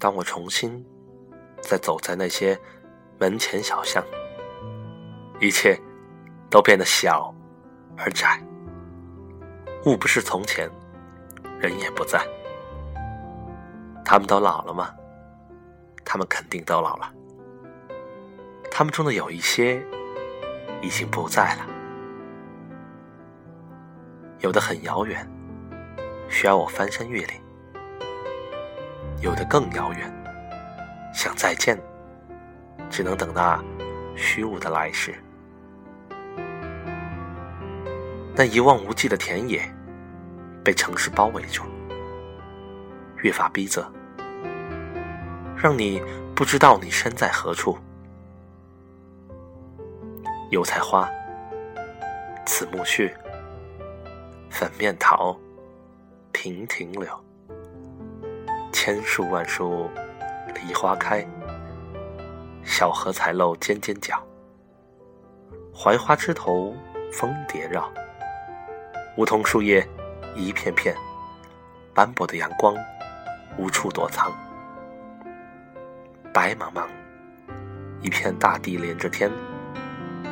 [0.00, 0.82] 当我重新
[1.60, 2.58] 再走在那些
[3.18, 4.02] 门前小巷，
[5.38, 5.78] 一切
[6.48, 7.32] 都变得小
[7.98, 8.42] 而窄。
[9.84, 10.70] 物不是从前，
[11.60, 12.18] 人也不在。
[14.02, 14.90] 他们都老了吗？
[16.02, 17.12] 他们肯定都老了。
[18.70, 19.84] 他们中的有一些
[20.80, 21.66] 已经不在了，
[24.38, 25.30] 有的很遥远，
[26.30, 27.38] 需要我翻山越岭；
[29.20, 30.10] 有的更遥远，
[31.12, 31.78] 想再见，
[32.88, 33.62] 只能等那
[34.16, 35.14] 虚无的来世。
[38.34, 39.60] 那一望无际的田野
[40.64, 41.64] 被城市包围住，
[43.18, 43.84] 越发逼仄，
[45.54, 46.02] 让你
[46.34, 47.76] 不知道你身在何处。
[50.48, 51.08] 油菜花、
[52.46, 53.12] 紫木絮、
[54.48, 55.38] 粉面桃、
[56.32, 57.06] 亭亭柳，
[58.82, 59.90] 千树万树
[60.54, 61.22] 梨花开，
[62.64, 64.26] 小荷才露尖尖角，
[65.74, 66.74] 槐花枝头
[67.12, 67.92] 蜂蝶绕，
[69.18, 69.86] 梧桐树叶
[70.34, 70.96] 一片片，
[71.92, 72.74] 斑驳的阳光
[73.58, 74.32] 无处躲藏，
[76.32, 76.86] 白茫茫
[78.00, 79.30] 一片大地连着天。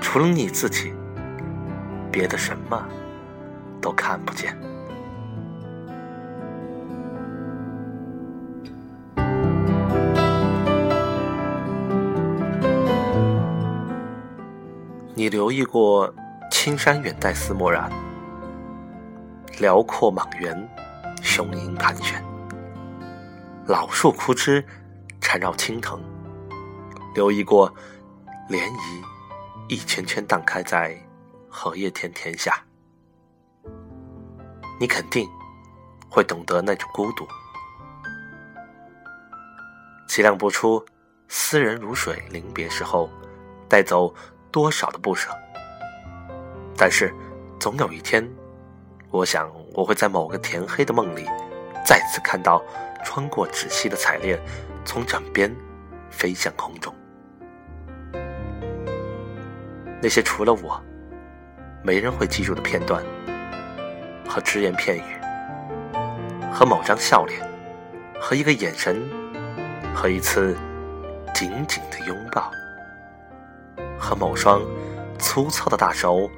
[0.00, 0.94] 除了你自己，
[2.10, 2.88] 别的什么
[3.78, 4.58] 都看不见。
[15.18, 16.14] 你留意过
[16.48, 17.90] 青山远黛丝墨染，
[19.58, 20.56] 辽阔莽原
[21.20, 22.24] 雄鹰盘旋，
[23.66, 24.64] 老树枯枝
[25.20, 26.00] 缠绕青藤，
[27.16, 27.68] 留意过
[28.48, 29.02] 涟漪。
[29.68, 30.96] 一圈圈荡开在
[31.48, 32.62] 荷叶田田下，
[34.78, 35.28] 你肯定
[36.08, 37.26] 会懂得那种孤独，
[40.06, 40.86] 体谅不出
[41.26, 43.10] 斯人如水临别时候
[43.68, 44.14] 带走
[44.50, 45.30] 多少的不舍。
[46.76, 47.12] 但是，
[47.58, 48.28] 总有一天，
[49.10, 51.24] 我想我会在某个甜黑的梦里，
[51.84, 52.62] 再次看到
[53.04, 54.38] 穿过纸细的彩链，
[54.84, 55.54] 从枕边
[56.10, 56.94] 飞向空中。
[60.00, 60.80] 那些除了我，
[61.82, 63.02] 没人会记住的片段，
[64.28, 65.16] 和只言片语，
[66.52, 67.40] 和某张笑脸，
[68.20, 69.02] 和一个眼神，
[69.92, 70.56] 和一次
[71.34, 72.52] 紧紧的拥抱，
[73.98, 74.62] 和某双
[75.18, 76.30] 粗糙的大手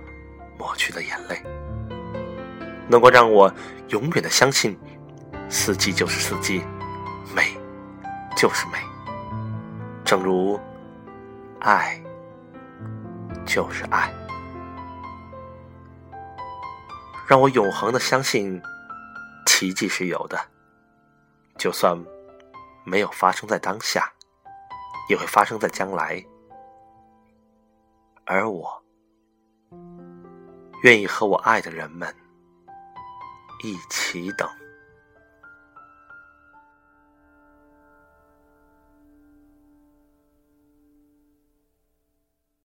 [0.59, 1.43] 抹去的眼泪，
[2.88, 3.53] 能够让我
[3.88, 4.78] 永远的相信，
[5.48, 6.62] 四季就是四季，
[7.34, 7.56] 美
[8.37, 8.78] 就是美，
[10.04, 10.59] 正如
[11.60, 12.00] 爱。
[13.47, 14.12] 就是爱，
[17.26, 18.62] 让我永恒的相信，
[19.44, 20.38] 奇迹是有的。
[21.59, 21.99] 就算
[22.84, 24.12] 没有发生在当下，
[25.09, 26.25] 也会发生在将来。
[28.32, 28.80] 而我，
[30.84, 32.14] 愿意和我爱的人们
[33.64, 34.48] 一起等。